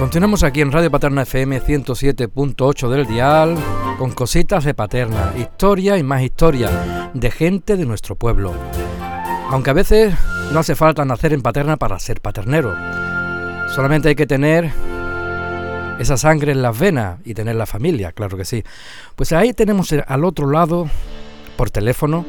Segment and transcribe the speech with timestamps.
[0.00, 3.54] Continuamos aquí en Radio Paterna FM 107.8 del dial
[3.98, 8.54] con cositas de Paterna, historia y más historia de gente de nuestro pueblo.
[9.50, 10.14] Aunque a veces
[10.54, 12.74] no hace falta nacer en Paterna para ser paternero.
[13.74, 14.72] Solamente hay que tener
[15.98, 18.64] esa sangre en las venas y tener la familia, claro que sí.
[19.16, 20.88] Pues ahí tenemos al otro lado,
[21.58, 22.24] por teléfono,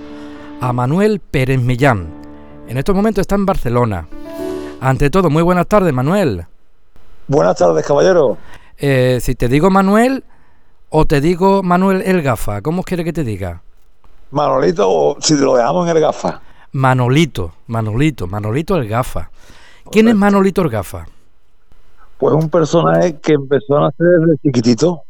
[0.60, 2.10] a Manuel Pérez Millán.
[2.68, 4.10] En estos momentos está en Barcelona.
[4.82, 6.48] Ante todo, muy buenas tardes, Manuel.
[7.32, 8.38] Buenas tardes, caballero.
[8.78, 10.26] Eh, si te digo Manuel
[10.90, 13.62] o te digo Manuel el Gafa, ¿cómo quiere que te diga?
[14.32, 16.42] Manolito o si lo dejamos en el Gafa.
[16.74, 19.30] Manolito, Manolito, Manolito el Gafa.
[19.90, 21.06] ¿Quién es Manolito el Gafa?
[22.18, 25.04] Pues un personaje que empezó a nacer desde chiquitito,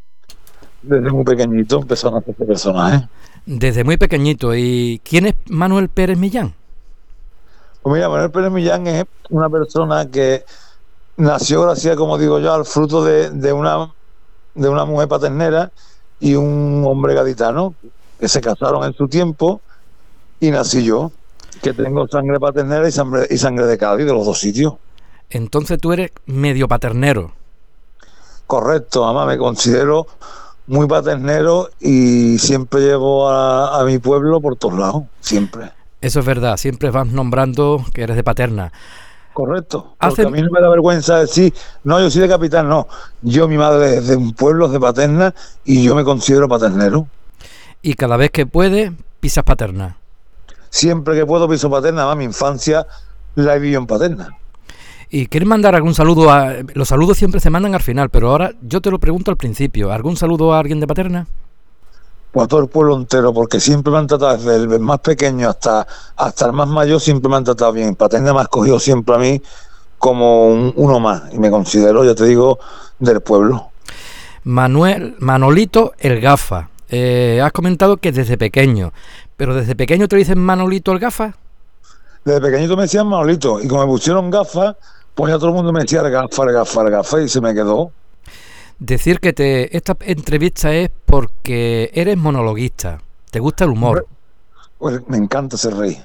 [0.84, 3.10] desde muy pequeñito empezó a nacer ese personaje.
[3.48, 4.54] Desde muy pequeñito.
[4.54, 6.54] ¿Y quién es Manuel Pérez Millán?
[7.82, 10.46] Pues mira, Manuel Pérez Millán es una persona que
[11.22, 13.92] nació gracias, como digo yo, al fruto de, una,
[14.56, 15.72] de una mujer paternera
[16.20, 17.76] y un hombre gaditano
[18.20, 19.62] que se casaron en su tiempo
[20.40, 21.12] y nací yo,
[21.62, 24.74] que tengo sangre paternera y sangre, y sangre de Cádiz, de los dos sitios.
[25.30, 27.32] Entonces tú eres medio paternero.
[28.48, 30.08] Correcto, mamá, me considero
[30.68, 35.72] muy paternero y siempre llevo a, a mi pueblo por todos lados, siempre.
[36.02, 38.72] Eso es verdad, siempre vas nombrando que eres de paterna.
[39.34, 39.96] Correcto.
[40.00, 42.88] Porque a mí no me da vergüenza decir, no, yo soy de capital, no.
[43.22, 47.08] Yo, mi madre es de un pueblo de paterna y yo me considero paternero.
[47.82, 49.98] Y cada vez que puede, pisas paterna.
[50.70, 52.86] Siempre que puedo piso paterna, más mi infancia
[53.36, 54.38] la he vivido en paterna.
[55.10, 56.32] ¿Y quieres mandar algún saludo?
[56.32, 56.54] A...
[56.74, 59.92] Los saludos siempre se mandan al final, pero ahora yo te lo pregunto al principio.
[59.92, 61.28] ¿Algún saludo a alguien de paterna?
[62.32, 65.50] Pues a todo el pueblo entero, porque siempre me han tratado, desde el más pequeño
[65.50, 67.96] hasta, hasta el más mayor, siempre me han tratado bien.
[67.96, 69.42] Paterna me ha escogido siempre a mí
[69.98, 72.58] como uno más, y me considero, ya te digo,
[73.00, 73.70] del pueblo.
[74.44, 76.70] Manuel, Manolito el Gafa.
[76.90, 78.92] Eh, has comentado que desde pequeño,
[79.38, 81.36] pero desde pequeño te dicen Manolito el Gafa.
[82.24, 84.76] Desde pequeñito me decían Manolito, y como me pusieron gafas,
[85.14, 87.42] pues ya todo el mundo me decía el gafa, el gafa, el gafa, y se
[87.42, 87.92] me quedó
[88.82, 93.00] decir que te, esta entrevista es porque eres monologuista,
[93.30, 94.08] te gusta el humor.
[94.80, 96.02] Pues me encanta ser rey.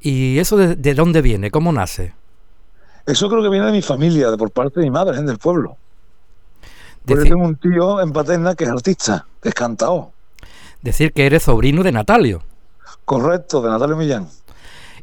[0.00, 1.50] ¿Y eso de, dónde viene?
[1.50, 2.14] ¿Cómo nace?
[3.06, 5.38] Eso creo que viene de mi familia, de por parte de mi madre, gente del
[5.38, 5.76] pueblo.
[7.04, 10.12] Porque tengo un tío en Paterna que es artista, que es cantado.
[10.82, 12.42] Decir que eres sobrino de Natalio.
[13.06, 14.28] Correcto, de Natalio Millán.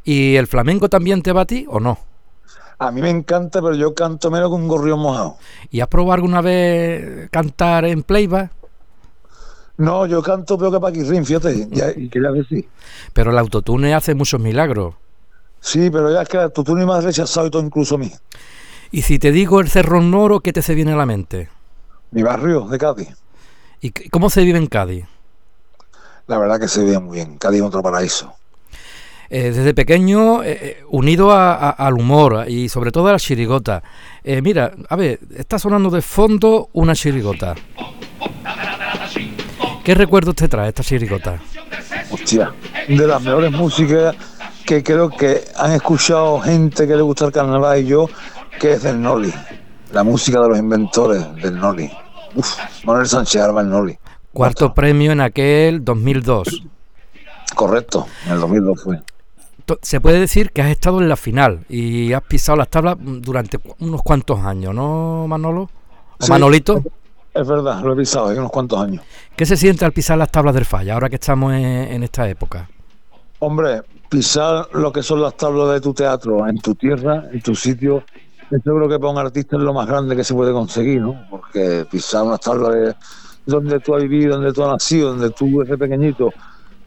[0.04, 1.98] ¿Y el flamenco también te va a ti o no?
[2.80, 5.36] A mí me encanta, pero yo canto menos que un gorrión mojado.
[5.70, 8.52] ¿Y has probado alguna vez cantar en playback?
[9.78, 12.68] No, yo canto peor que Paquirrín, fíjate, ya, y quería decir.
[13.12, 14.94] Pero el autotune hace muchos milagros.
[15.60, 18.12] Sí, pero ya es que el autotune me ha rechazado y todo incluso a mí.
[18.90, 21.48] Y si te digo el Cerro Noro, ¿qué te se viene a la mente?
[22.10, 23.08] Mi barrio, de Cádiz.
[23.80, 25.04] ¿Y cómo se vive en Cádiz?
[26.26, 28.34] La verdad que se vive muy bien, Cádiz es otro paraíso.
[29.30, 33.82] Eh, desde pequeño eh, eh, unido al humor y sobre todo a la chirigota.
[34.42, 37.54] mira, a ver, está sonando de fondo una chirigota.
[39.84, 41.40] ¿Qué recuerdos te trae esta chirigota?
[42.10, 42.54] Hostia,
[42.88, 44.16] de las mejores músicas
[44.64, 48.08] que creo que han escuchado gente que le gusta el carnaval y yo,
[48.58, 49.32] que es del Noli.
[49.92, 51.90] La música de los inventores del Noli.
[52.34, 53.98] Uf, Manuel Sánchez Arba el Noli.
[54.32, 56.62] Cuarto premio en aquel 2002.
[57.54, 59.00] Correcto, en el 2002 fue
[59.82, 63.58] se puede decir que has estado en la final y has pisado las tablas durante
[63.80, 65.68] unos cuantos años, ¿no, Manolo?
[66.20, 66.82] ¿O Manolito?
[67.34, 69.04] Es verdad, lo he pisado en unos cuantos años.
[69.36, 72.68] ¿Qué se siente al pisar las tablas del falla, ahora que estamos en, esta época?
[73.38, 77.54] Hombre, pisar lo que son las tablas de tu teatro en tu tierra, en tu
[77.54, 78.02] sitio,
[78.50, 81.26] yo creo que para un artista es lo más grande que se puede conseguir, ¿no?
[81.30, 82.94] Porque pisar unas tablas de
[83.46, 86.32] donde tú has vivido, donde tú has nacido, donde tú desde pequeñito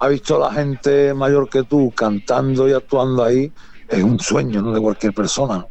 [0.01, 3.51] ha visto a la gente mayor que tú cantando y actuando ahí,
[3.87, 4.71] es un sueño ¿no?
[4.73, 5.63] de cualquier persona.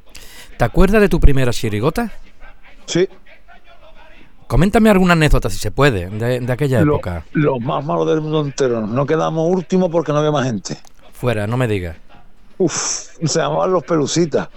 [0.57, 2.13] ¿Te acuerdas de tu primera chirigota?
[2.87, 3.09] Sí.
[4.47, 7.25] Coméntame alguna anécdota, si se puede, de, aquella época.
[7.33, 8.87] Los más malos del mundo entero.
[8.87, 10.77] No quedamos últimos porque no había más gente.
[11.13, 11.97] Fuera, no me digas.
[12.59, 12.73] Uf,
[13.25, 14.49] se llamaban los pelucitas.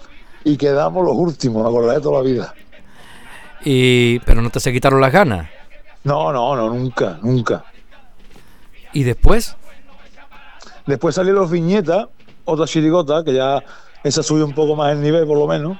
[0.44, 2.54] Y quedamos los últimos, me acordé de toda la vida.
[3.66, 4.20] Y...
[4.20, 5.50] ¿Pero no te se quitaron las ganas?
[6.04, 7.66] No, no, no, nunca, nunca.
[8.94, 9.56] ¿Y después?
[10.86, 12.08] Después salieron los viñetas,
[12.46, 13.64] otra chirigota, que ya
[14.04, 15.78] esa subió un poco más el nivel, por lo menos.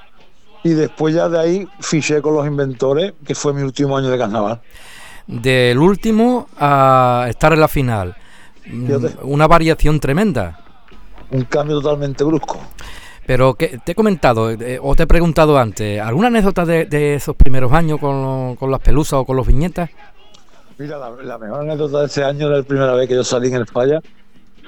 [0.62, 4.16] Y después ya de ahí fiché con los inventores, que fue mi último año de
[4.16, 4.60] carnaval.
[5.26, 8.16] Del último a estar en la final.
[9.22, 10.58] Una variación tremenda.
[11.30, 12.60] Un cambio totalmente brusco.
[13.26, 17.34] Pero que te he comentado eh, o te he preguntado antes, ¿alguna anécdota de, esos
[17.36, 19.90] primeros años con, con, las pelusas o con los viñetas?
[20.76, 23.54] Mira, la, mejor anécdota de ese año, de la primera vez que yo salí en
[23.54, 24.00] el falla,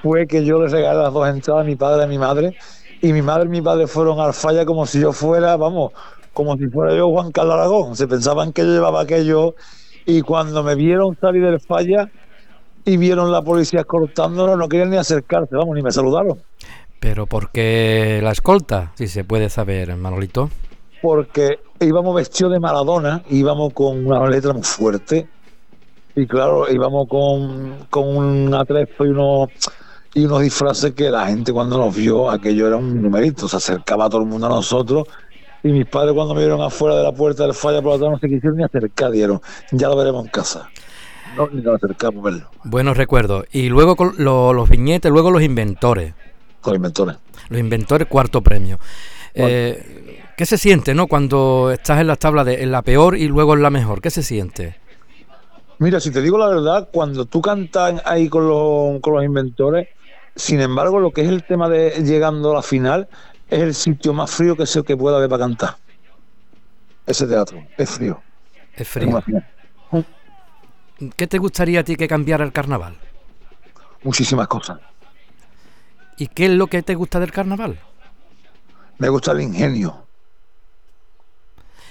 [0.02, 2.56] fue que yo le regalé las dos entradas a mi padre y a mi madre,
[3.02, 5.92] y mi madre y mi padre fueron al falla como si yo fuera, vamos,
[6.32, 7.96] como si fuera yo Juan Carlos Aragón.
[7.96, 9.54] Se pensaban que yo llevaba aquello,
[10.06, 12.08] y cuando me vieron salir del falla
[12.84, 16.38] y vieron la policía escoltándolo, no querían ni acercarse, vamos, ni me saludaron.
[17.00, 18.92] ¿Pero por qué la escolta?
[18.94, 20.48] Si se puede saber, Manolito.
[21.02, 25.28] Porque íbamos vestidos de Maradona, íbamos con una letra muy fuerte.
[26.14, 29.50] Y claro, íbamos con, con un atrezo y unos,
[30.16, 34.08] y unos disfraces que la gente cuando nos vio, aquello era un numerito, se acercaba
[34.08, 35.06] todo el mundo a nosotros.
[35.62, 38.12] Y mis padres cuando me vieron afuera de la puerta del falla por la tarde
[38.12, 39.42] no se quisieron ni acercar, dieron,
[39.72, 40.70] ya lo veremos en casa.
[41.36, 42.50] No, ni nos acercamos a verlo.
[42.64, 43.44] Buenos recuerdos.
[43.52, 46.14] Y luego con los viñetes, luego los inventores.
[46.64, 47.16] Los inventores.
[47.50, 48.78] Los inventores, cuarto premio.
[49.34, 51.08] Eh, ¿Qué se siente, no?
[51.08, 54.00] Cuando estás en la tabla de en la peor y luego en la mejor.
[54.00, 54.78] ¿Qué se siente?
[55.78, 59.88] Mira, si te digo la verdad, cuando tú cantas ahí con los, con los inventores,
[60.36, 63.08] sin embargo, lo que es el tema de llegando a la final,
[63.48, 65.76] es el sitio más frío que el que pueda haber para cantar.
[67.06, 68.22] Ese teatro, es frío.
[68.74, 69.22] Es frío.
[71.16, 72.96] ¿Qué te gustaría a ti que cambiara el carnaval?
[74.02, 74.78] Muchísimas cosas.
[76.18, 77.78] ¿Y qué es lo que te gusta del carnaval?
[78.98, 80.06] Me gusta el ingenio,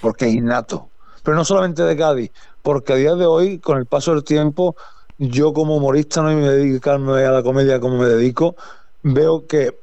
[0.00, 0.88] porque es innato.
[1.22, 2.30] Pero no solamente de Cádiz,
[2.62, 4.76] porque a día de hoy, con el paso del tiempo,
[5.18, 8.56] yo como humorista no me dedicarme a la comedia como me dedico,
[9.02, 9.78] veo que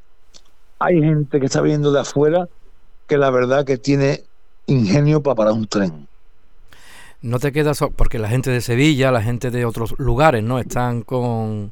[0.80, 2.48] hay gente que está viniendo de afuera
[3.08, 4.24] que la verdad que tiene
[4.68, 6.08] ingenio para parar un tren.
[7.22, 10.60] No te quedas porque la gente de Sevilla, la gente de otros lugares, ¿no?
[10.60, 11.72] Están con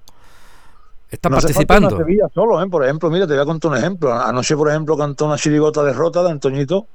[1.12, 1.90] Está participando.
[1.90, 2.69] Sevilla solo, ¿eh?
[2.69, 4.13] Por ejemplo, mira, te voy a contar un ejemplo.
[4.13, 6.88] Anoche, por ejemplo, cantó una chirigota de Rota de Antoñito.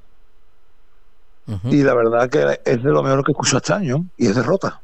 [1.65, 4.05] Y la verdad que es de lo mejor que escucho este año.
[4.17, 4.81] Y es de Rota.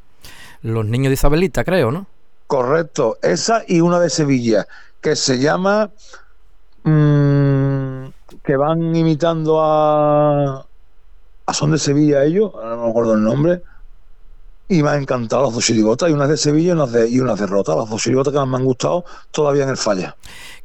[0.63, 2.07] Los niños de Isabelita, creo, ¿no?
[2.47, 3.17] Correcto.
[3.21, 4.67] Esa y una de Sevilla,
[5.01, 5.91] que se llama...
[6.83, 8.07] Mm,
[8.43, 10.65] que van imitando a...
[11.45, 13.61] A Son de Sevilla ellos, no me acuerdo el nombre
[14.73, 17.19] y me han encantado las dos chirigotas, y unas de Sevilla y unas de, y
[17.19, 20.15] unas de Rota, las dos chirigotas que más me han gustado todavía en el falla.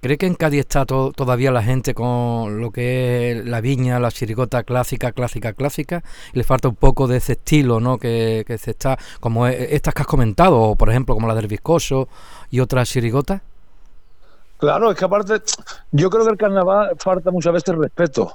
[0.00, 4.10] ¿Cree que en Cádiz está todavía la gente con lo que es la viña, la
[4.10, 6.02] chirigota clásica, clásica, clásica?
[6.32, 7.98] Y le falta un poco de ese estilo, ¿no?
[7.98, 12.08] Que, se está, como e, estas que has comentado, por ejemplo, como la del Viscoso
[12.50, 13.42] y otras chirigotas.
[14.56, 15.42] Claro, es que aparte,
[15.92, 18.32] yo creo que el carnaval falta muchas veces respeto.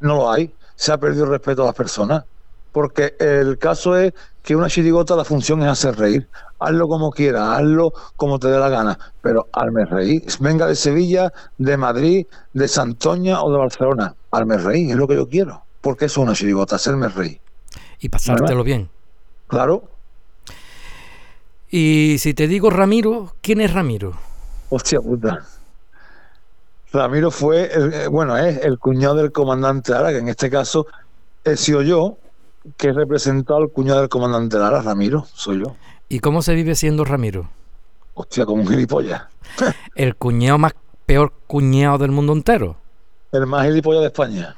[0.00, 0.54] No lo hay.
[0.74, 2.24] Se ha perdido el respeto a las personas
[2.72, 6.28] porque el caso es que una chirigota la función es hacer reír.
[6.58, 10.24] Hazlo como quieras, hazlo como te dé la gana, pero hazme reír.
[10.40, 15.16] Venga de Sevilla, de Madrid, de Santoña o de Barcelona, hazme reír, es lo que
[15.16, 15.62] yo quiero.
[15.80, 17.40] Porque eso es una chirigota, hacerme reír.
[18.00, 18.88] Y pasártelo bien.
[19.48, 19.84] Claro.
[21.70, 24.12] Y si te digo Ramiro, ¿quién es Ramiro?
[24.70, 25.44] Hostia puta.
[26.92, 30.86] Ramiro fue, eh, bueno, es el cuñado del comandante Ara, que en este caso
[31.44, 32.18] he sido yo,
[32.76, 35.76] que he representado al cuñado del comandante Lara, Ramiro, soy yo.
[36.08, 37.48] ¿Y cómo se vive siendo Ramiro?
[38.14, 39.22] Hostia, como un gilipollas.
[39.94, 40.74] ¿El cuñado más
[41.06, 42.76] peor cuñado del mundo entero?
[43.32, 44.56] El más gilipollas de España.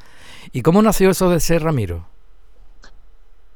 [0.52, 2.06] ¿Y cómo nació eso de ser Ramiro?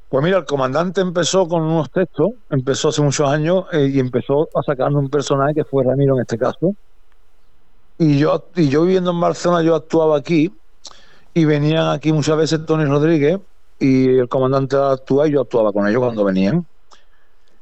[0.08, 4.48] Pues mira, el comandante empezó con unos textos, empezó hace muchos años eh, y empezó
[4.54, 6.74] a sacar un personaje que fue Ramiro en este caso.
[7.98, 10.50] Y yo, y yo viviendo en Barcelona, yo actuaba aquí
[11.34, 13.38] y venían aquí muchas veces Tony Rodríguez
[13.78, 16.66] y el comandante actúa y yo actuaba con ellos cuando venían.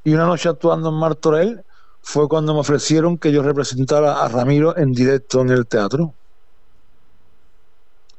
[0.05, 1.65] Y una noche actuando en Martorell
[2.01, 6.15] fue cuando me ofrecieron que yo representara a Ramiro en directo en el teatro.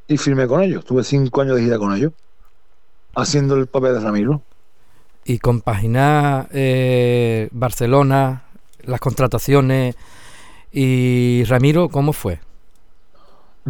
[0.08, 0.86] Y firmé con ellos.
[0.86, 2.12] Tuve cinco años de gira con ellos,
[3.16, 4.42] haciendo el papel de Ramiro.
[5.25, 8.44] Y compaginar eh, Barcelona,
[8.84, 9.96] las contrataciones
[10.72, 12.39] y Ramiro, ¿cómo fue?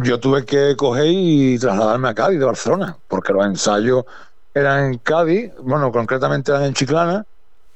[0.00, 4.04] Yo tuve que coger y trasladarme a Cádiz de Barcelona, porque los ensayos
[4.54, 7.24] eran en Cádiz, bueno, concretamente eran en Chiclana,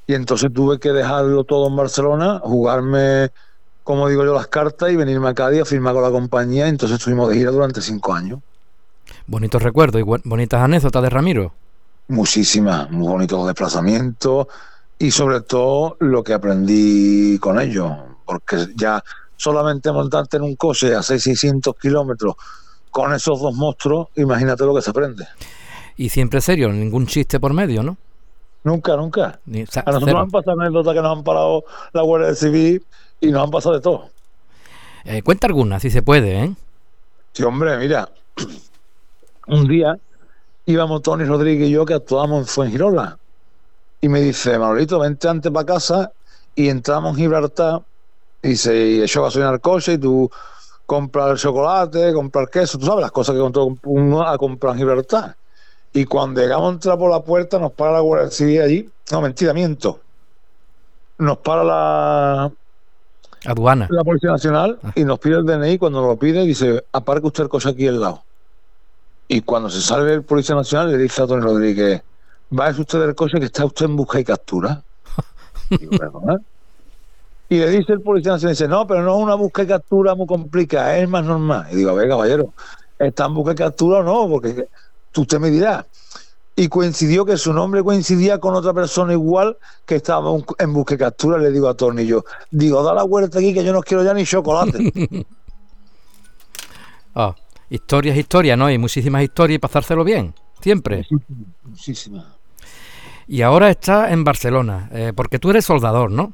[0.07, 3.29] y entonces tuve que dejarlo todo en Barcelona, jugarme,
[3.83, 6.69] como digo yo, las cartas y venirme a Cádiz a firmar con la compañía, y
[6.69, 8.39] entonces estuvimos de gira durante cinco años.
[9.27, 11.53] Bonitos recuerdos y bonitas anécdotas de Ramiro.
[12.07, 14.47] Muchísimas, muy bonitos desplazamientos
[14.97, 17.91] y sobre todo lo que aprendí con ellos,
[18.25, 19.03] porque ya
[19.43, 22.35] solamente montarte en un coche a 600 kilómetros
[22.89, 25.27] con esos dos monstruos, imagínate lo que se aprende.
[25.97, 27.97] Y siempre serio, ningún chiste por medio, ¿no?
[28.63, 29.39] Nunca, nunca.
[29.45, 32.83] a nosotros nos han pasado anécdotas que nos han parado la Guardia Civil
[33.19, 34.09] y nos han pasado de todo.
[35.03, 36.55] Eh, cuenta alguna, si se puede, ¿eh?
[37.33, 38.09] Sí, hombre, mira,
[39.47, 39.97] un día
[40.65, 43.17] íbamos Tony Rodríguez y yo que actuábamos en Fuengirola.
[43.99, 46.11] Y me dice, Manolito, vente antes para casa
[46.55, 47.81] y entramos en Gibraltar.
[48.43, 50.29] Y dice, y echó gasolina al coche y tú
[50.85, 53.41] compras el chocolate, compras el queso, tú sabes las cosas que
[53.83, 55.35] uno a comprar en Gibraltar.
[55.93, 58.89] Y cuando llegamos a entrar por la puerta, nos para la Guardia Civil allí.
[59.11, 59.99] No, mentira, miento.
[61.19, 62.51] Nos para la.
[63.45, 63.87] Aduana.
[63.91, 64.91] La Policía Nacional ah.
[64.95, 65.77] y nos pide el DNI.
[65.77, 68.23] Cuando nos lo pide, dice: aparque usted el coche aquí al lado.
[69.27, 72.01] Y cuando se sale el Policía Nacional, le dice a Tony Rodríguez:
[72.49, 74.81] váyase usted del coche que está usted en busca y captura.
[75.69, 75.87] y,
[77.49, 80.27] le dice el Policía Nacional: dice, no, pero no es una busca y captura muy
[80.27, 81.67] complicada, es más normal.
[81.71, 82.53] Y digo: a ver, caballero,
[82.99, 84.29] ¿está en busca y captura o no?
[84.29, 84.67] Porque
[85.15, 85.85] usted me dirá.
[86.55, 90.99] Y coincidió que su nombre coincidía con otra persona igual que estaba en busca de
[90.99, 91.37] captura.
[91.39, 94.23] Le digo a Tornillo, digo, da la vuelta aquí que yo no quiero ya ni
[94.23, 95.25] chocolate.
[97.15, 97.35] oh,
[97.69, 98.69] historias, historias, ¿no?
[98.69, 101.07] Y muchísimas historias y pasárselo bien, siempre.
[101.63, 102.25] Muchísimas.
[103.27, 106.33] Y ahora está en Barcelona, eh, porque tú eres soldador, ¿no?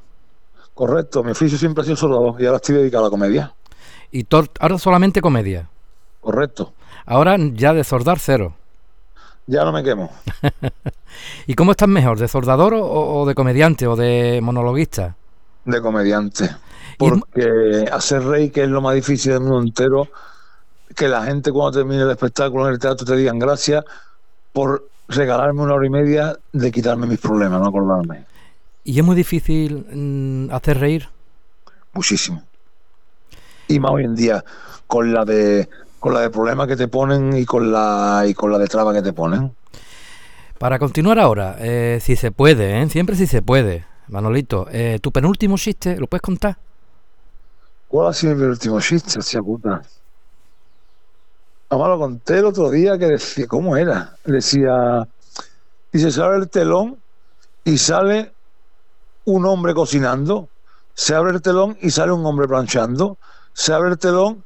[0.79, 3.53] Correcto, mi oficio siempre ha sido soldador y ahora estoy dedicado a la comedia.
[4.13, 4.25] ¿Y
[4.61, 5.69] ahora solamente comedia?
[6.21, 6.71] Correcto.
[7.05, 8.55] Ahora ya de soldar cero
[9.49, 10.09] ya no me quemo.
[11.47, 15.17] ¿Y cómo estás mejor, de soldador o, de comediante o de monologuista?
[15.65, 16.49] De comediante.
[16.97, 20.07] Porque hacer rey, que es lo más difícil del mundo entero,
[20.95, 23.83] que la gente cuando termine el espectáculo en el teatro te digan gracias
[24.53, 28.25] por regalarme una hora y media de quitarme mis problemas, no acordarme.
[28.83, 31.09] ¿Y es muy difícil mm, hacer reír?
[31.93, 32.43] Muchísimo.
[33.67, 34.43] Y más hoy en día,
[34.87, 35.69] con la de
[35.99, 38.93] con la de problemas que te ponen y con la y con la de traba
[38.93, 39.53] que te ponen.
[40.57, 42.89] Para continuar ahora, eh, si se puede, ¿eh?
[42.89, 46.57] siempre si se puede, Manolito, eh, tu penúltimo chiste, ¿lo puedes contar?
[47.87, 49.81] ¿Cuál ha sido mi penúltimo chiste, hostia puta?
[51.69, 54.15] Además lo conté el otro día que decía, ¿cómo era?
[54.25, 55.07] Decía,
[55.93, 56.97] dice, se abre el telón
[57.63, 58.33] y sale
[59.29, 60.49] un hombre cocinando,
[60.93, 63.17] se abre el telón y sale un hombre planchando,
[63.53, 64.43] se abre el telón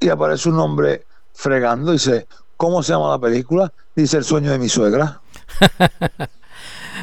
[0.00, 1.92] y aparece un hombre fregando.
[1.92, 3.72] Dice, ¿cómo se llama la película?
[3.94, 5.20] Dice, El sueño de mi suegra.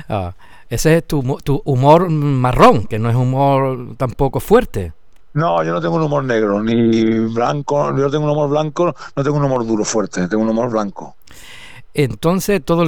[0.08, 0.34] Ah,
[0.70, 4.94] ese es tu, tu, humor marrón, que no es humor tampoco fuerte.
[5.34, 9.24] No, yo no tengo un humor negro, ni blanco, yo tengo un humor blanco, no
[9.24, 11.18] tengo un humor duro fuerte, tengo un humor blanco.
[11.94, 12.86] Entonces, todo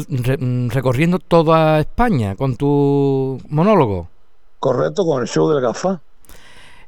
[0.70, 4.08] recorriendo toda España con tu monólogo.
[4.64, 6.00] Correcto, con el show del gafa.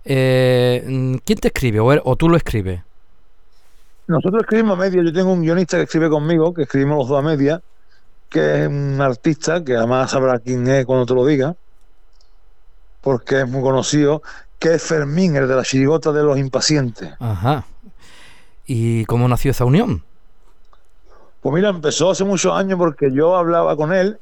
[0.06, 2.82] Eh, ¿Quién te escribe o tú lo escribes?
[4.08, 5.04] Nosotros escribimos a media.
[5.04, 7.62] Yo tengo un guionista que escribe conmigo, que escribimos los dos a media,
[8.30, 11.58] que es un artista, que además sabrá quién es cuando te lo diga,
[13.02, 14.22] porque es muy conocido,
[14.58, 17.14] que es Fermín, el de la chirigota de los impacientes.
[17.20, 17.66] Ajá.
[18.66, 20.02] ¿Y cómo nació esa unión?
[21.42, 24.18] Pues mira, empezó hace muchos años porque yo hablaba con él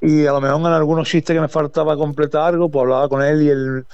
[0.00, 3.22] y a lo mejor en algunos chistes que me faltaba completar algo, pues hablaba con
[3.22, 3.86] él y él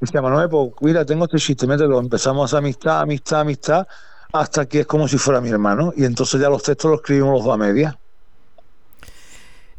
[0.00, 2.00] decía, Manuel, pues mira, tengo este chiste, mételo.
[2.00, 3.86] Empezamos a amistad, amistad, amistad
[4.32, 5.92] hasta que es como si fuera mi hermano.
[5.96, 7.98] Y entonces ya los textos los escribimos los dos a media.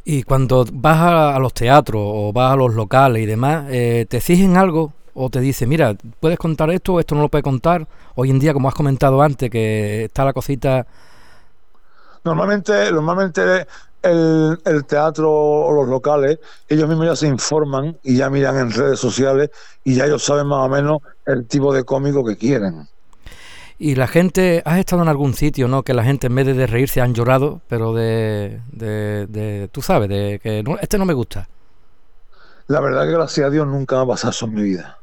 [0.04, 4.18] Y cuando vas a, los teatros o vas a los locales y demás, eh, ¿te
[4.18, 4.94] exigen algo?
[5.14, 7.88] ¿O te dice, mira, puedes contar esto o esto no lo puedes contar?
[8.16, 10.86] Hoy en día, como has comentado antes, que está la cosita...
[12.24, 13.66] Normalmente, normalmente
[14.02, 18.72] el, el, teatro o los locales, ellos mismos ya se informan y ya miran en
[18.72, 19.52] redes sociales
[19.84, 22.88] y ya ellos saben más o menos el tipo de cómico que quieren.
[23.84, 25.82] Y la gente, ¿has estado en algún sitio, no?
[25.82, 30.40] Que la gente en vez de reírse han llorado, pero de, de, tú sabes, de
[30.42, 31.50] que no, este no me gusta.
[32.68, 35.00] La verdad que gracias a Dios nunca me ha pasado eso en mi vida.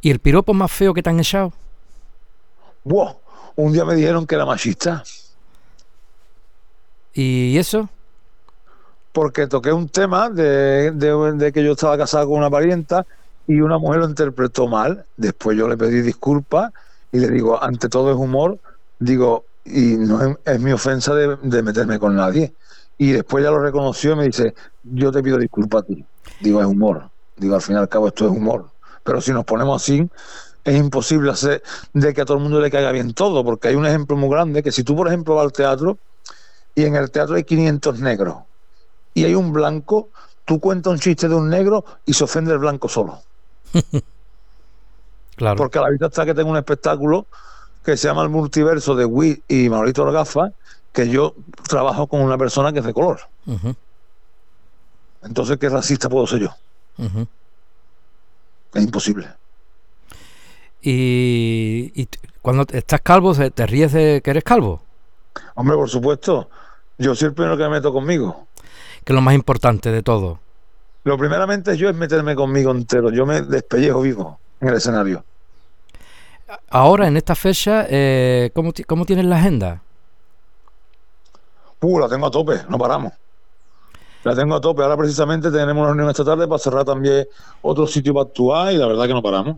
[0.00, 1.52] ¿Y el piropo más feo que te han echado?
[2.84, 3.16] Wow,
[3.56, 5.04] un día me dijeron que era machista.
[7.12, 7.86] ¿Y eso?
[9.12, 13.06] Porque toqué un tema de, de, de que yo estaba casado con una parienta
[13.50, 15.04] y una mujer lo interpretó mal.
[15.16, 16.72] Después yo le pedí disculpas
[17.10, 18.58] y le digo, ante todo es humor,
[19.00, 22.54] digo, y no es, mi ofensa de, meterme con nadie.
[22.96, 26.04] Y después ya lo reconoció y me dice, yo te pido disculpas a ti.
[26.40, 27.10] Digo, es humor.
[27.36, 28.70] Digo, al fin y al cabo esto es humor.
[29.02, 30.08] Pero si nos ponemos así,
[30.62, 31.62] es imposible hacer
[31.92, 34.28] de que a todo el mundo le caiga bien todo, porque hay un ejemplo muy
[34.28, 35.98] grande, que si tú, por ejemplo, vas al teatro
[36.74, 38.36] y en el teatro hay 500 negros
[39.14, 40.10] y hay un blanco,
[40.44, 43.20] tú cuentas un chiste de un negro y se ofende el blanco solo.
[45.56, 47.26] Porque a la vista está que tengo un espectáculo
[47.84, 50.52] que se llama El Multiverso de Wii y Maurito Orgafa,
[50.92, 51.34] que yo
[51.68, 53.20] trabajo con una persona que es de color.
[55.22, 56.50] Entonces, ¿qué racista puedo ser yo?
[58.74, 59.28] Es imposible.
[60.82, 62.08] Y, y,
[62.42, 64.82] cuando estás calvo, ¿te ríes de que eres calvo?
[65.54, 66.48] Hombre, por supuesto.
[66.98, 68.46] Yo soy el primero que me meto conmigo.
[69.10, 70.38] Que es lo más importante de todo.
[71.02, 73.10] Lo primeramente yo es meterme conmigo entero.
[73.10, 75.24] Yo me despellejo vivo en el escenario.
[76.68, 79.82] Ahora, en esta fecha, eh, ¿cómo, ¿cómo tienes la agenda?
[81.80, 83.12] Uh, la tengo a tope, no paramos.
[84.22, 84.84] La tengo a tope.
[84.84, 87.26] Ahora precisamente tenemos una reunión esta tarde para cerrar también
[87.62, 89.56] otro sitio para actuar y la verdad que no paramos.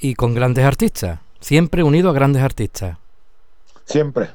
[0.00, 2.98] Y con grandes artistas, siempre unido a grandes artistas.
[3.86, 4.28] Siempre.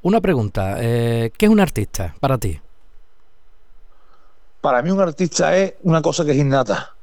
[0.00, 2.58] Una pregunta, eh, ¿qué es un artista para ti?
[4.64, 6.94] Para mí un artista es una cosa que es innata.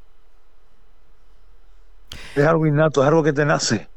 [2.36, 3.88] Es algo innato, es algo que te nace.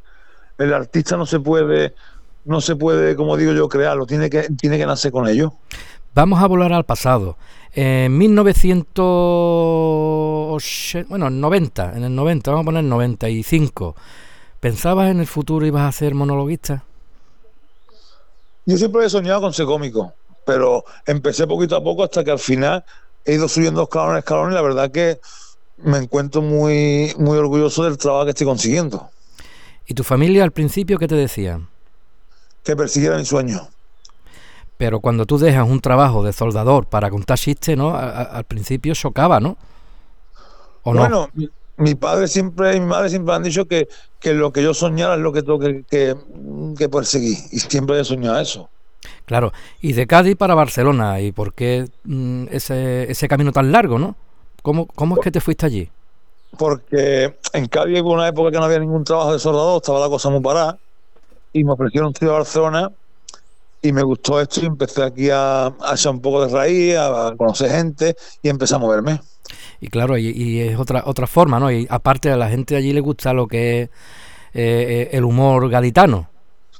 [0.58, 1.94] El artista no se puede,
[2.44, 5.54] no se puede, como digo yo, crearlo, tiene que, tiene que nacer con ello.
[6.14, 7.38] Vamos a volar al pasado.
[7.72, 13.96] En 1990, bueno, 90, en el 90, vamos a poner 95.
[14.60, 16.84] ¿Pensabas en el futuro ibas a ser monologuista?
[18.66, 20.12] Yo siempre he soñado con ser cómico,
[20.44, 22.84] pero empecé poquito a poco hasta que al final
[23.24, 25.20] he ido subiendo escalón a escalón y la verdad que
[25.78, 29.10] me encuentro muy, muy orgulloso del trabajo que estoy consiguiendo.
[29.86, 31.60] ¿Y tu familia al principio qué te decía?
[32.62, 33.68] Que persiguiera mi sueño.
[34.76, 37.94] Pero cuando tú dejas un trabajo de soldador para contar chistes, ¿no?
[37.96, 39.56] al principio chocaba, ¿no?
[40.82, 41.48] ¿O bueno, no?
[41.76, 43.88] mi, padre siempre y mi madre siempre han dicho que,
[44.20, 47.38] que, lo que yo soñara es lo que tengo que, que, perseguir.
[47.52, 48.68] Y siempre he soñado eso.
[49.26, 53.98] Claro, y de Cádiz para Barcelona, ¿y por qué mm, ese, ese camino tan largo,
[53.98, 54.16] no?
[54.62, 55.90] ¿Cómo, ¿Cómo es que te fuiste allí?
[56.56, 60.08] Porque en Cádiz hubo una época que no había ningún trabajo de soldador, estaba la
[60.08, 60.78] cosa muy parada,
[61.52, 62.90] y me ofrecieron un a Barcelona
[63.80, 67.34] y me gustó esto y empecé aquí a, a echar un poco de raíz, a
[67.36, 69.20] conocer gente y empecé a moverme.
[69.80, 71.70] Y claro, y, es otra otra forma, ¿no?
[71.70, 73.90] Y aparte a la gente allí le gusta lo que es
[74.54, 76.30] eh, el humor gaditano.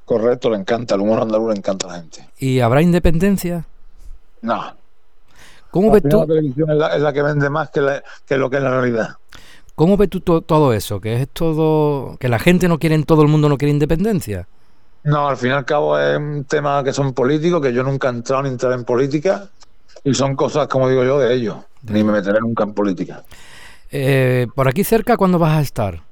[0.04, 2.28] Correcto, le encanta, el humor andaluz le encanta a la gente.
[2.38, 3.64] ¿Y habrá independencia?
[4.42, 4.74] No.
[5.70, 6.18] ¿Cómo ves tú?
[6.18, 9.16] La televisión es la, que vende más que, que, lo que es la realidad.
[9.74, 11.00] ¿Cómo ves tú todo eso?
[11.00, 12.16] Que es todo.
[12.18, 14.46] que la gente no quiere en todo el mundo, no quiere independencia.
[15.02, 18.08] No, al fin y al cabo es un tema que son políticos, que yo nunca
[18.08, 19.48] he entrado ni entrar en política,
[20.04, 21.56] y son cosas, como digo yo, de ellos.
[21.82, 23.24] Ni me meteré nunca en política.
[23.90, 26.02] Eh, ¿Por aquí cerca cuándo vas a estar?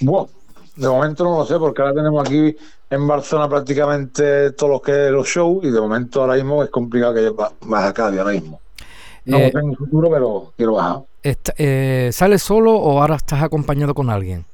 [0.00, 0.28] Bueno,
[0.78, 2.56] de momento no lo sé, porque ahora tenemos aquí
[2.88, 7.14] en Barcelona prácticamente todos los que los shows, y de momento ahora mismo es complicado
[7.14, 7.32] que
[7.66, 8.60] baje acá ahora mismo.
[9.24, 11.02] No eh, tengo un futuro, pero quiero bajar.
[11.22, 14.44] Eh, ¿Sales solo o ahora estás acompañado con alguien?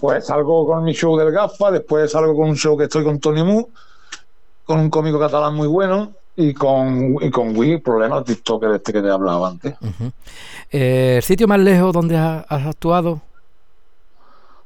[0.00, 3.20] Pues salgo con mi show del GAFA, después salgo con un show que estoy con
[3.20, 3.66] Tony Mu,
[4.64, 8.92] con un cómico catalán muy bueno y con, y con Wii, problema TikTok de este
[8.92, 9.74] que te he hablado antes.
[10.70, 13.20] Eh, ¿El sitio más lejos donde has, actuado?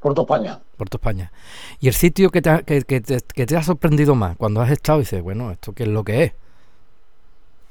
[0.06, 0.60] Puerto España.
[0.76, 1.32] Puerto España.
[1.80, 5.02] ¿Y el sitio que te, ha, que, te, ha sorprendido más cuando has estado y
[5.02, 6.32] dices, bueno, ¿esto qué es lo que es?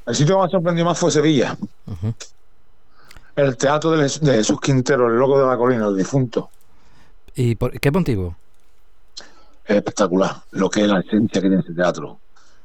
[0.06, 1.56] El sitio que me ha sorprendido más fue Sevilla.
[3.38, 6.50] El teatro de, de Jesús Quintero, el loco de la colina, el difunto.
[7.36, 8.36] ¿Y por qué motivo?
[9.64, 12.20] Es espectacular lo que es la esencia que tiene ese teatro.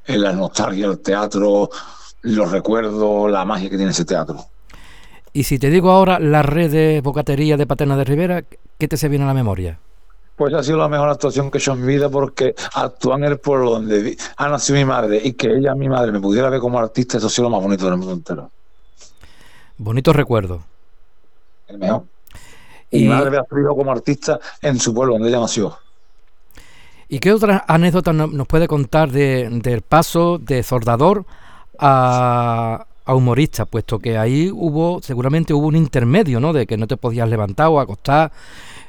[0.05, 1.71] Es la nostalgia del teatro,
[2.23, 4.47] los recuerdos, la magia que tiene ese teatro.
[5.33, 8.45] Y si te digo ahora la red de bocatería de Paterna de Rivera,
[8.79, 9.79] ¿qué te se viene a la memoria?
[10.37, 13.33] Pues ha sido la mejor actuación que he hecho en mi vida porque actúan en
[13.33, 16.61] el pueblo donde ha nacido mi madre y que ella, mi madre, me pudiera ver
[16.61, 18.51] como artista, eso ha sido lo más bonito del mundo entero.
[19.77, 20.63] Bonito recuerdo.
[21.69, 22.05] El mejor.
[22.91, 25.79] Y mi madre ha salido como artista en su pueblo, donde ella nació.
[27.09, 31.25] ¿Y qué otras anécdotas nos puede contar del paso de Zordador
[31.79, 33.65] a, humorista?
[33.65, 36.53] Puesto que ahí hubo, seguramente hubo un intermedio, ¿no?
[36.53, 38.33] De que no te podías levantar o acostar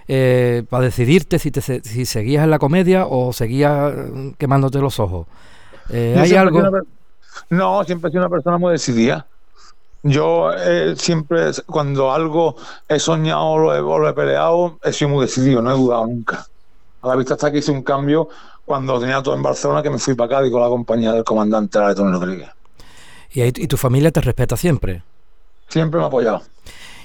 [0.08, 5.00] eh, para decidirte si, te, si seguías en la comedia o seguías eh, quemándote los
[5.00, 5.28] ojos.
[5.90, 6.62] Eh, ¿Hay algo?
[7.50, 9.26] No, siempre he sido una persona muy decidida.
[10.04, 12.56] Yo eh, siempre, cuando algo
[12.88, 16.46] he soñado o lo, he, peleado, he sido muy decidido, no he dudado nunca.
[17.02, 18.28] A la vista hasta que hice un cambio
[18.66, 21.78] cuando tenía todo en Barcelona, que me fui para Cádiz con la compañía del comandante
[21.78, 22.50] Aretón Rodríguez.
[23.34, 25.04] ¿Y, ¿Y tu familia te respeta siempre?
[25.68, 26.42] Siempre me ha apoyado.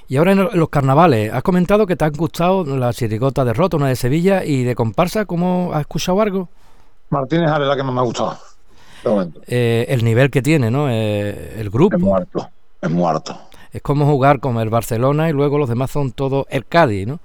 [0.09, 3.89] Y ahora en los carnavales, has comentado que te han gustado la chirigota de una
[3.89, 6.49] de Sevilla y de comparsa, ¿cómo has escuchado algo?
[7.11, 8.39] Martínez es la que más me ha gustado.
[9.47, 10.89] Eh, el nivel que tiene, ¿no?
[10.91, 11.97] Eh, el grupo.
[11.97, 12.49] Es muerto
[12.81, 13.39] es muerto.
[13.73, 17.21] Es como jugar con el Barcelona y luego los demás son todos el Cádiz, ¿no?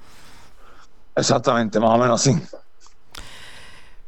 [1.15, 2.41] Exactamente, más o menos así.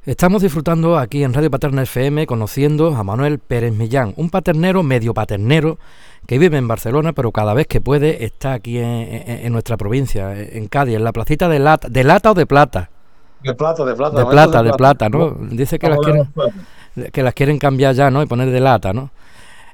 [0.06, 5.14] Estamos disfrutando aquí en Radio Paterna FM conociendo a Manuel Pérez Millán, un paternero medio
[5.14, 5.78] paternero
[6.28, 10.68] que vive en Barcelona, pero cada vez que puede está aquí en, nuestra provincia, en
[10.68, 12.90] Cádiz, en la placita de Lata, de Lata o de Plata.
[13.42, 14.20] De plata, de plata.
[14.20, 15.38] De plata, de plata, ¿no?
[15.52, 16.30] Dice que las quieren,
[17.14, 18.22] que las quieren cambiar ya, ¿no?
[18.22, 19.10] Y poner de lata, ¿no?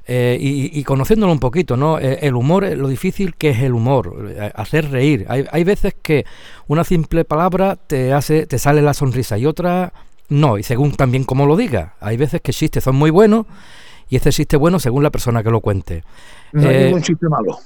[0.06, 1.98] Eh, y, conociéndolo un poquito, ¿no?
[1.98, 5.26] Eh, el humor, lo difícil que es el humor, hacer reír.
[5.28, 6.24] Hay, hay veces que
[6.68, 9.92] una simple palabra te hace, te sale la sonrisa y otra
[10.30, 11.94] no, y según también como lo diga.
[12.00, 13.46] Hay veces que chistes son muy buenos
[14.08, 16.04] y este chiste bueno según la persona que lo cuente.
[16.52, 17.58] No hay ningún chiste malo.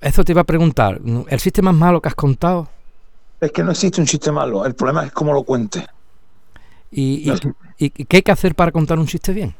[0.00, 2.68] Eso te iba a preguntar, ¿el chiste más malo que has contado?
[3.40, 5.86] Es que no existe un chiste malo, el problema es cómo lo cuente.
[6.90, 7.32] ¿Y,
[7.78, 9.54] y, qué hay que hacer para contar un chiste bien?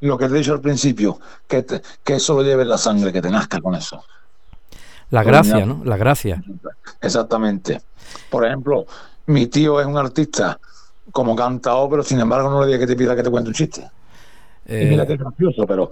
[0.00, 1.64] Lo que te he dicho al principio, que,
[2.04, 4.02] que eso lo lleve la sangre, que te nazca con eso.
[5.10, 5.82] La gracia, ¿no?
[5.84, 6.42] La gracia.
[7.00, 7.80] Exactamente.
[8.30, 8.86] Por ejemplo,
[9.26, 10.58] mi tío es un artista
[11.12, 13.54] como cantado, pero sin embargo no le diga que te pida que te cuente un
[13.54, 13.88] chiste.
[14.66, 15.90] Y mira que es gracioso, pero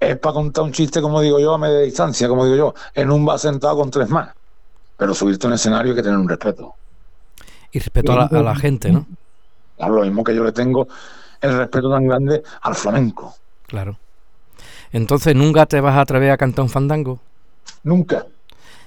[0.00, 3.10] es para contar un chiste, como digo yo, a media distancia, como digo yo, en
[3.10, 4.30] un bar sentado con tres más.
[4.96, 6.74] Pero subirte a un escenario hay que tener un respeto.
[7.70, 9.06] Y respeto a la, gente, ¿no?
[9.76, 10.88] Claro, lo mismo que yo le tengo
[11.40, 13.34] el respeto tan grande al flamenco.
[13.66, 13.96] Claro.
[14.92, 17.20] Entonces, ¿nunca te vas a atrever a cantar un fandango?
[17.84, 18.26] Nunca.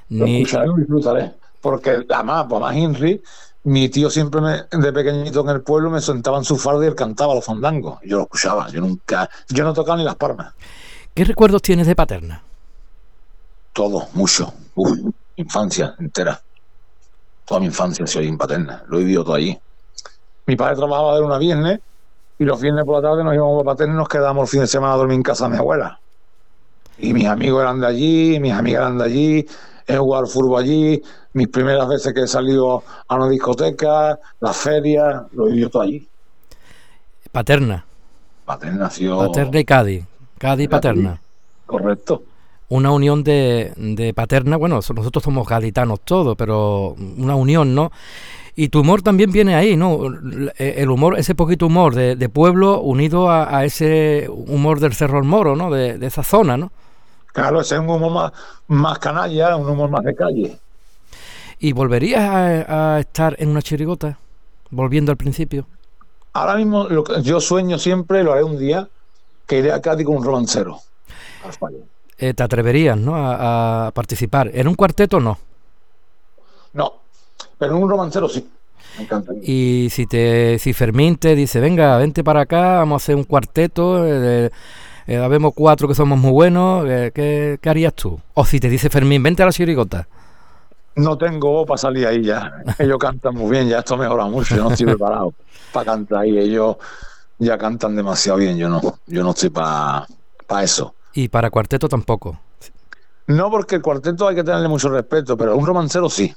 [0.10, 0.44] Ni...
[0.46, 1.32] Lo disfrutaré.
[1.62, 3.22] Porque además, pues más Henry,
[3.64, 6.88] mi tío siempre me, de pequeñito en el pueblo me sentaba en su farda y
[6.88, 8.00] él cantaba los fandangos.
[8.04, 10.54] Yo lo escuchaba, yo nunca, yo no tocaba ni las palmas.
[11.14, 12.42] ¿Qué recuerdos tienes de Paterna?
[13.74, 14.54] Todo, mucho.
[15.36, 16.42] infancia entera.
[17.46, 18.84] Toda mi infancia soy en Paterna.
[18.88, 19.58] Lo he vivido todo allí.
[20.48, 21.80] Mi padre trabajaba de una viernes
[22.40, 24.62] y los viernes por la tarde nos íbamos a Paterna y nos quedábamos el fin
[24.62, 26.00] de semana a dormir en casa de mi abuela.
[26.98, 29.48] Y mis amigos eran de allí, mis amigas eran de allí,
[29.88, 31.02] he jugado al fútbol allí,
[31.34, 35.84] mis primeras veces que he salido a una discoteca, las ferias, lo he vivido todo
[35.84, 36.08] allí.
[37.32, 37.86] Paterna.
[38.46, 39.20] Paterna, nació...
[39.20, 40.06] Paterna y Cádiz.
[40.38, 41.22] Cádiz y Paterna.
[41.66, 42.24] Correcto.
[42.70, 47.92] Una unión de, de Paterna, bueno, nosotros somos gaditanos todos, pero una unión, ¿no?
[48.56, 50.02] Y tu humor también viene ahí, ¿no?
[50.58, 55.56] El humor, ese poquito humor de, pueblo unido a, ese humor del Cerro El Moro,
[55.56, 55.72] ¿no?
[55.72, 56.72] De, de, esa zona, ¿no?
[57.34, 58.32] Claro, ese es un humor más,
[58.68, 60.60] más canalla, un humor más de calle.
[61.60, 62.22] ¿Y volverías
[62.68, 64.18] a, estar en una chirigota?
[64.72, 65.68] Volviendo al principio.
[66.34, 68.88] Ahora mismo lo que yo sueño siempre, lo haré un día,
[69.46, 70.80] que iré a Cádiz con un romancero.
[72.18, 73.14] Eh, ¿Te atreverías ¿no?
[73.16, 74.50] A, participar?
[74.54, 75.38] ¿En un cuarteto no?
[76.74, 76.94] No,
[77.58, 78.50] pero en un romancero sí.
[78.98, 79.34] Me encanta.
[79.44, 83.24] Y si te si Fermín te dice, venga, vente para acá, vamos a hacer un
[83.24, 84.50] cuarteto, eh,
[85.08, 88.20] eh cuatro que somos muy buenos, eh, ¿qué, ¿qué, harías tú?
[88.34, 90.08] O si te dice Fermín, vente a la chirigota.
[90.96, 92.64] No tengo voz para salir ahí ya.
[92.78, 94.56] Ellos cantan muy bien, ya esto mejora mucho.
[94.56, 95.34] Yo no estoy preparado
[95.72, 96.38] para cantar ahí.
[96.38, 96.76] Ellos
[97.40, 98.58] ya cantan demasiado bien.
[98.58, 100.08] Yo no, yo no estoy para
[100.62, 100.94] eso.
[101.14, 102.40] Y para cuarteto tampoco.
[103.28, 106.34] No, porque el cuarteto hay que tenerle mucho respeto, pero un romancero sí.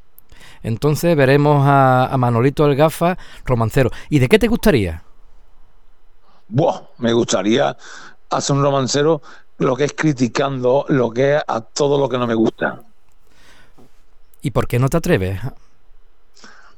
[0.63, 3.91] Entonces veremos a, Manolito el Gafa, romancero.
[4.09, 5.03] ¿Y de qué te gustaría?
[6.49, 7.77] Buah, me gustaría
[8.31, 9.23] hacer un romancero
[9.59, 12.83] lo que es criticando lo que es a todo lo que no me gusta.
[14.43, 15.41] ¿Y por qué no te atreves?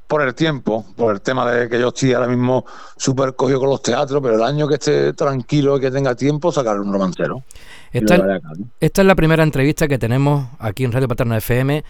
[0.07, 3.69] Por el tiempo, por el tema de que yo estoy ahora mismo súper cogido con
[3.69, 7.43] los teatros, pero el año que esté tranquilo y que tenga tiempo, sacar un romancero.
[7.91, 8.39] Esta,
[8.79, 11.83] esta, es la primera entrevista que tenemos aquí en Radio Paterna FM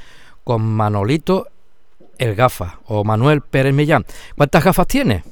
[0.44, 1.48] con Manolito
[2.18, 4.06] el Gafa o Manuel Pérez Millán.
[4.36, 5.24] ¿Cuántas gafas tiene?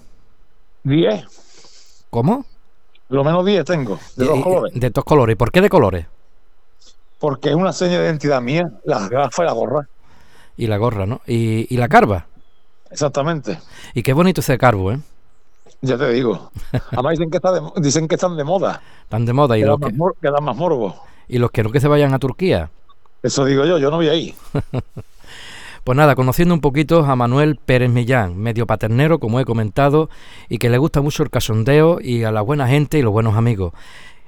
[0.84, 1.24] Diez.
[2.10, 2.46] ¿Cómo?
[3.10, 4.74] Lo menos diez tengo, de dos colores.
[4.74, 5.34] De dos colores.
[5.34, 6.06] ¿Y por qué de colores?
[7.20, 9.88] Porque es una seña de identidad mía, las gafas y la gorra
[10.58, 11.22] y la gorra, ¿no?
[11.26, 12.28] Y, la carva.
[12.90, 13.60] Exactamente.
[13.94, 15.00] Y qué bonito ese carbo, ¿eh?
[15.82, 16.52] Ya te digo.
[16.92, 17.40] Además dicen que,
[17.82, 18.82] dicen que están de moda.
[19.04, 19.58] Están de moda.
[19.58, 19.92] Y los que,
[20.30, 20.96] dan más morbo.
[21.28, 22.72] Y los que no que se vayan a Turquía.
[23.22, 24.36] Eso digo yo, yo no voy ahí.
[25.86, 30.10] pues nada, conociendo un poquito a Manuel Pérez Millán, medio paternero, como he comentado,
[30.50, 33.36] y que le gusta mucho el casondeo y a la buena gente y los buenos
[33.36, 33.72] amigos.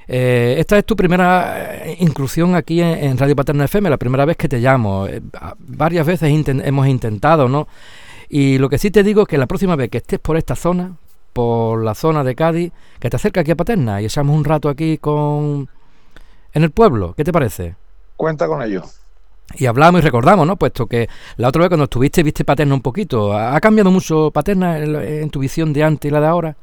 [0.08, 4.38] Eh, esta es tu primera eh, inclusión aquí en, Radio Paterna FM, la primera vez
[4.38, 5.08] que te llamo.
[5.08, 5.20] Eh,
[5.58, 7.68] varias veces hemos intentado, ¿no?
[8.30, 10.56] Y lo que sí te digo es que la próxima vez que estés por esta
[10.56, 10.96] zona,
[11.34, 14.70] por la zona de Cádiz, que te acerques aquí a Paterna y echamos un rato
[14.70, 15.68] aquí con
[16.54, 17.16] en el pueblo.
[17.18, 17.76] ¿Qué te parece?
[18.16, 18.84] Cuenta con ello.
[19.56, 20.58] Y hablamos y recordamos, ¿no?
[20.58, 21.08] Puesto que
[21.38, 23.34] la otra vez cuando estuviste viste Paterna un poquito.
[23.34, 26.58] ¿Ha cambiado mucho Paterna en tu visión de antes y la de ahora?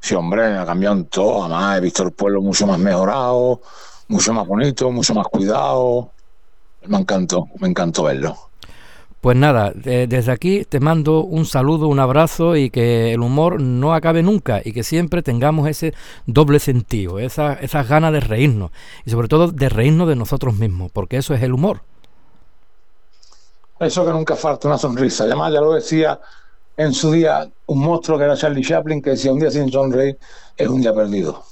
[0.00, 1.44] Sí, hombre, ha cambiado en todo.
[1.44, 3.60] Además, he visto el pueblo mucho más mejorado,
[4.08, 6.10] mucho más bonito, mucho más cuidado.
[6.86, 8.36] Me encantó, me encantó verlo.
[9.20, 13.92] Pues nada, desde aquí te mando un saludo, un abrazo y que el humor no
[13.92, 15.94] acabe nunca y que siempre tengamos ese
[16.26, 18.70] doble sentido, esas ganas de reírnos
[19.04, 21.80] y sobre todo de reírnos de nosotros mismos, porque eso es el humor.
[23.78, 25.24] Eso que nunca falta, una sonrisa.
[25.24, 26.18] Además, ya lo decía
[26.76, 30.18] en su día un monstruo que era Charlie Chaplin, que decía un día sin sonreír
[30.56, 31.42] es un día perdido.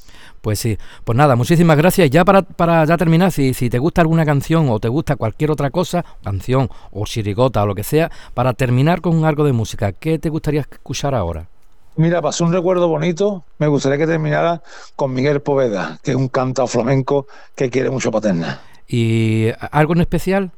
[0.41, 2.11] Pues sí, pues nada, muchísimas gracias.
[2.11, 5.51] Ya para, para ya terminar, si, si te gusta alguna canción o te gusta cualquier
[5.51, 9.93] otra cosa, canción o chirigota o lo que sea, para terminar con algo de música,
[9.93, 11.49] ¿qué te gustaría escuchar ahora?
[11.97, 13.45] Mira, pasó un recuerdo bonito.
[13.59, 14.63] Me gustaría que terminara
[14.97, 18.61] con Miguel Poveda, que es un cantao flamenco que quiere mucho Paterna.
[18.87, 20.51] ¿Y algo en especial?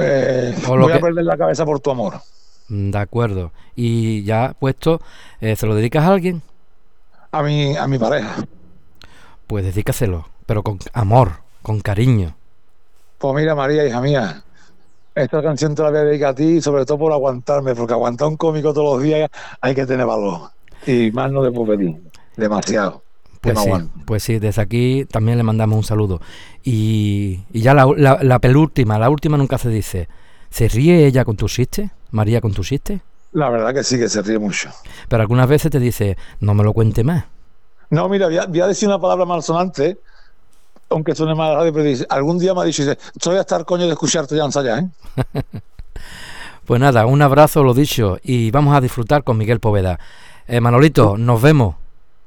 [0.00, 2.20] Eh, voy a perder la cabeza por tu amor.
[2.68, 3.52] De acuerdo.
[3.74, 5.00] Y ya puesto,
[5.40, 6.42] eh, ¿se lo dedicas a alguien?
[7.32, 8.36] a mi, a mi pareja.
[9.46, 11.32] Pues dedícaselo, pero con amor,
[11.62, 12.34] con cariño.
[13.18, 14.42] Pues mira, María, hija mía,
[15.14, 18.28] esta canción te la voy a dedicar a ti, sobre todo por aguantarme, porque aguantar
[18.28, 19.28] un cómico todos los días
[19.60, 20.50] hay que tener valor.
[20.86, 22.00] Y más no de pedir,
[22.36, 23.02] demasiado.
[23.40, 23.70] Pues sí,
[24.04, 26.20] pues sí, desde aquí también le mandamos un saludo.
[26.62, 30.08] Y, y ya la, la, la, penúltima, la última nunca se dice.
[30.50, 31.90] ¿Se ríe ella con tu chiste?
[32.10, 33.00] ¿María con tu chiste?
[33.32, 34.70] La verdad que sí, que se ríe mucho.
[35.08, 37.24] Pero algunas veces te dice, no me lo cuente más.
[37.88, 39.98] No, mira, voy a, decir una palabra malsonante,
[40.90, 43.64] aunque suene mal radio, pero dice, algún día me ha dicho, dice, estoy a estar
[43.64, 45.42] coño de escucharte ya ensayar, ¿eh?
[46.66, 49.98] pues nada, un abrazo, lo dicho, y vamos a disfrutar con Miguel Poveda.
[50.46, 51.76] Eh, Manolito, nos vemos.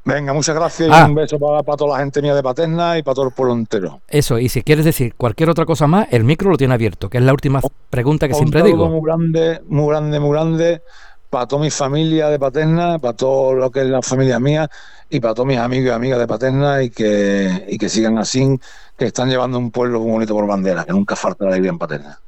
[0.06, 1.06] Venga, muchas gracias y ah.
[1.06, 4.02] un beso para, toda la gente mía de Paterna y para todo el pueblo entero.
[4.08, 7.20] Eso, y si quieres decir cualquier otra cosa más, el micro lo tiene abierto, que
[7.20, 8.90] es la última pregunta que siempre digo.
[8.90, 10.82] Muy grande, muy grande, muy grande
[11.30, 14.70] para toda mi familia de Paterna, para todo lo que es la familia mía
[15.10, 18.60] y para todos mis amigos y amigas de Paterna y que, y que sigan así,
[18.98, 21.80] que están llevando un pueblo muy bonito por bandera, que nunca falta la alegría en
[21.80, 22.20] Paterna.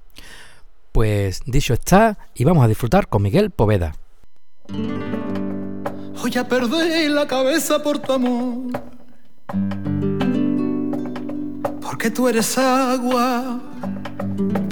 [0.92, 3.94] Pues dicho está, y vamos a disfrutar con Miguel Poveda.
[6.22, 8.72] Hoy ya perdí la cabeza por tu amor.
[11.82, 13.60] Porque tú eres agua,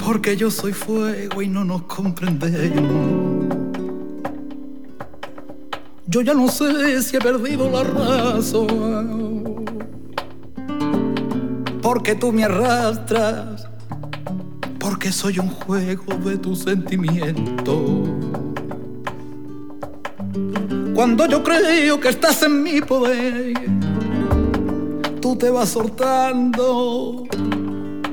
[0.04, 3.54] porque yo soy fuego y no nos comprendemos.
[6.06, 9.64] Yo ya no sé si he perdido la razón.
[11.82, 13.68] Porque tú me arrastras,
[14.78, 18.13] porque soy un juego de tus sentimientos
[20.94, 23.54] cuando yo creo que estás en mi poder,
[25.20, 27.24] tú te vas soltando,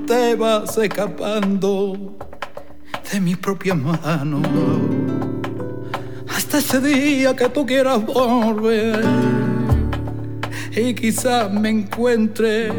[0.08, 2.18] te vas escapando
[3.12, 4.42] de mis propias manos.
[6.36, 9.06] Hasta ese día que tú quieras volver
[10.76, 12.74] y quizás me encuentres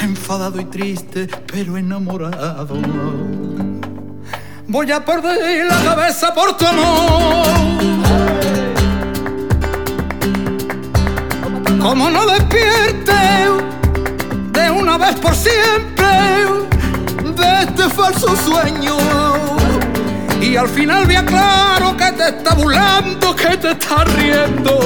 [0.00, 2.76] enfadado y triste, pero enamorado.
[4.68, 8.17] Voy a perder la cabeza por tu amor
[11.80, 13.12] como no despierte
[14.52, 16.06] de una vez por siempre
[17.22, 18.96] de este falso sueño.
[20.40, 24.78] Y al final me aclaro que te está burlando, que te está riendo.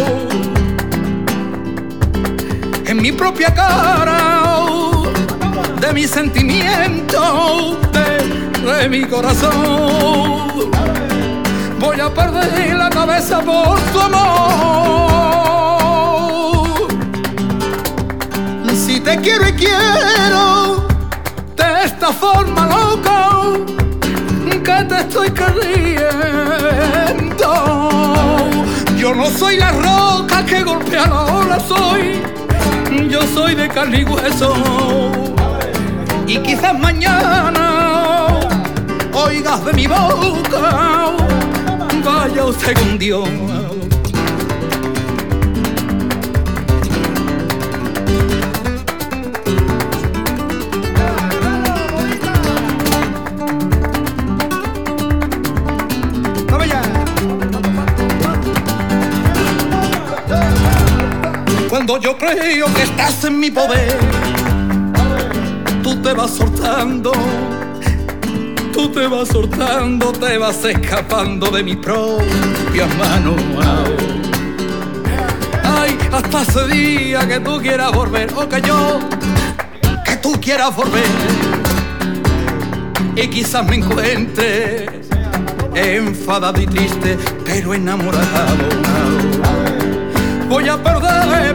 [2.87, 4.45] En mi propia cara,
[5.81, 10.53] de mi sentimiento, de, de mi corazón.
[11.79, 15.12] Voy a perder la cabeza por tu amor.
[19.05, 20.87] Te quiero y quiero
[21.57, 23.65] de esta forma loco
[24.45, 26.29] que te estoy queriendo.
[28.97, 32.23] Yo no soy la roca que golpea la ola, soy,
[33.09, 34.55] yo soy de carne y hueso.
[36.27, 38.39] Y quizás mañana
[39.13, 41.11] oigas de mi boca,
[42.05, 43.29] vaya usted con Dios.
[61.85, 63.99] Cuando yo creo que estás en mi poder,
[65.83, 67.11] tú te vas soltando,
[68.73, 73.35] tú te vas soltando, te vas escapando de mi propia mano.
[75.65, 79.01] Ay, hasta ese día que tú quieras volver, o que yo,
[80.05, 81.03] que tú quieras volver,
[83.17, 84.89] y quizás me encuentres
[85.75, 88.83] enfadado y triste, pero enamorado
[90.53, 91.55] voy a perder,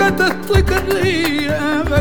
[0.00, 1.96] que te estoy queriendo.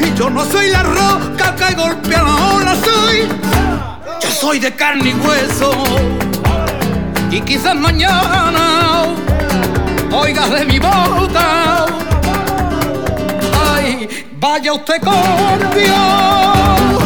[0.00, 3.28] Y yo no soy la roca que golpea la ola, soy.
[4.22, 5.72] Yo soy de carne y hueso.
[7.30, 9.04] Y quizás mañana
[10.12, 11.86] oigas de mi boca.
[13.74, 17.03] Ay, vaya usted con Dios.